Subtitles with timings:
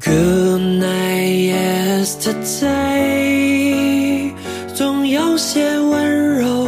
[0.00, 2.82] Good night, yesterday。
[4.74, 6.66] 总有些温柔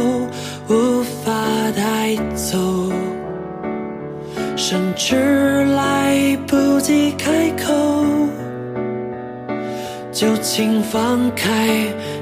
[0.69, 1.33] 无法
[1.75, 2.57] 带走，
[4.55, 7.73] 甚至来不及开口，
[10.13, 11.67] 就请放开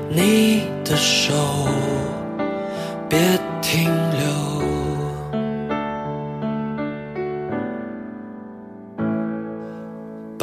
[0.10, 1.36] 你的手，
[3.08, 3.20] 别
[3.62, 4.55] 停留。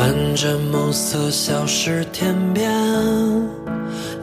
[0.03, 2.68] 伴着暮色消失天边，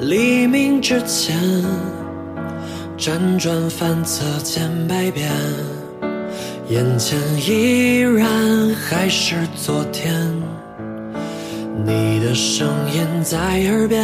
[0.01, 1.39] 黎明之前，
[2.97, 5.31] 辗转反侧千百遍，
[6.67, 7.17] 眼前
[7.47, 8.27] 依然
[8.75, 10.13] 还是昨天，
[11.85, 13.37] 你的声音在
[13.69, 14.01] 耳边，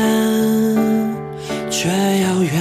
[1.69, 2.53] 却遥远。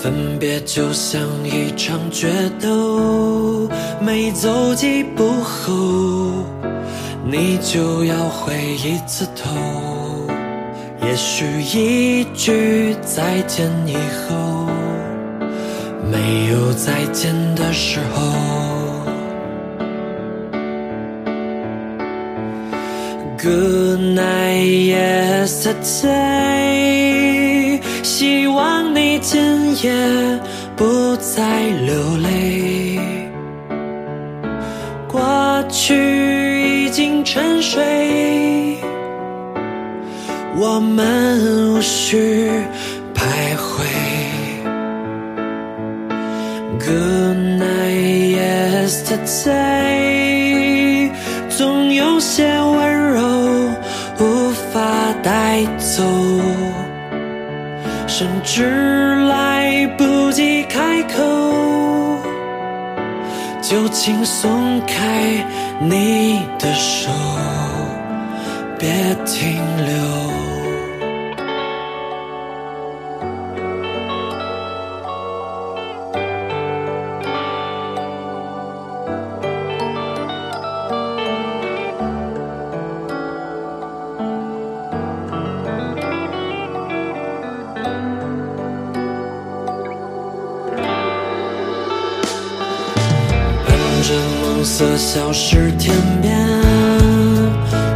[0.00, 3.68] 分别就像一场决斗，
[4.00, 6.23] 没走几步后，
[7.26, 9.50] 你就要回一次头。
[11.02, 13.96] 也许一句再见以
[14.28, 14.66] 后，
[16.10, 18.22] 没有再见的时候。
[23.42, 24.94] Good night,
[25.46, 26.24] yesterday。
[28.02, 29.92] 希望你今夜
[30.76, 32.98] 不再流泪，
[35.06, 35.94] 过去
[37.24, 38.78] 沉睡，
[40.56, 42.50] 我们无需
[43.14, 43.82] 徘徊。
[46.78, 48.36] Good night,
[49.16, 51.10] yesterday。
[51.48, 53.22] 总有些温柔
[54.20, 56.02] 无法带走。
[58.06, 61.22] 甚至来不及开口，
[63.66, 65.42] 就请松开
[65.80, 67.10] 你的手，
[68.78, 68.90] 别
[69.24, 70.43] 停留。
[94.06, 96.36] 着暮色消失天边，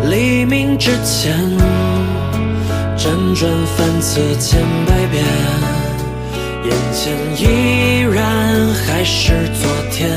[0.08, 1.36] 黎明之前，
[2.96, 5.22] 辗转反侧千百遍，
[6.64, 10.08] 眼前依然还是昨天，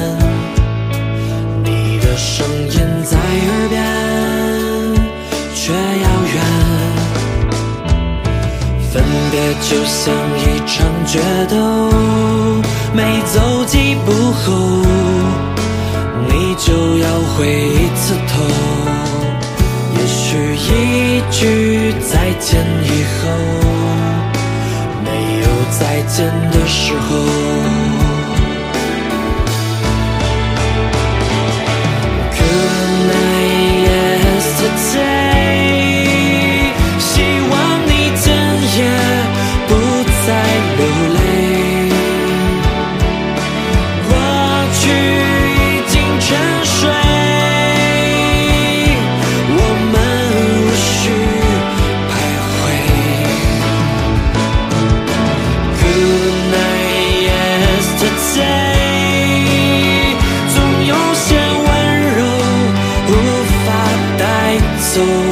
[1.62, 3.84] 你的声音在耳边，
[5.54, 6.42] 却遥远。
[8.94, 11.20] 分别就像一场决
[11.50, 11.56] 斗，
[17.38, 18.44] 回一次头，
[19.98, 22.50] 也许一句再见
[22.84, 22.88] 以
[23.18, 23.30] 后，
[25.04, 25.10] 没
[25.40, 27.81] 有再见的时候。
[64.94, 65.31] 走，